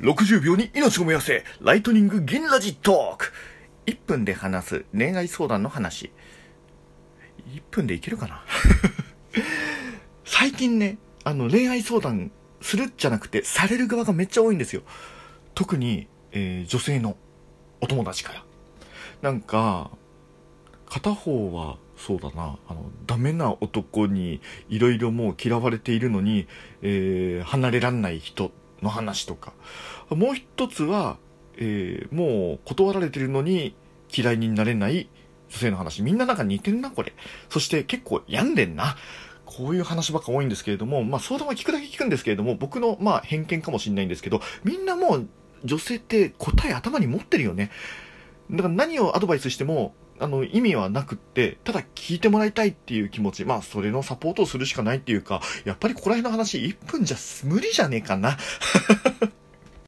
[0.00, 3.32] 60秒に命を燃やせライトニング銀ラジトーク
[3.84, 6.10] !1 分で話す恋愛相談の話。
[7.54, 8.42] 1分でいけるかな？
[10.24, 12.30] 最近ね、あの恋愛相談
[12.62, 14.82] するじゃなくてされる側がめっちゃ多いんですよ。
[15.54, 17.16] 特に、えー、女性の
[17.82, 18.44] お友達から。
[19.20, 19.90] なんか、
[20.86, 24.40] 片方はそうだな、あの、ダメな男に
[24.70, 26.46] いろいろもう嫌われているのに、
[26.80, 28.50] えー、離れらんない人
[28.82, 29.52] の話とか。
[30.10, 31.18] もう一つは、
[31.56, 33.74] えー、もう断られてるのに
[34.14, 35.08] 嫌いになれない
[35.50, 36.02] 女性の話。
[36.02, 37.12] みんななんか似てんな、これ。
[37.48, 38.96] そして結構病んでんな。
[39.44, 45.28] こういう話ばっか多いんですけれども、まあ相談は聞くだけ聞くんですけれども、僕のまあ偏見かもしれないんですけど、みんなもう
[45.64, 47.70] 女性って答え頭に持ってるよね。
[48.50, 58.36] だから何をアドバイスしても、あの、意味はなくって、ただ聞いてもらいたいっていう気持ち、まあ、それのサポートをするしかないっていうか、やっぱりここら辺の話1分じゃ無理じゃねえかな。